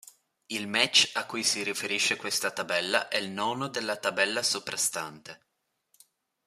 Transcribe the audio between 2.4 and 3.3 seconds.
tabella è il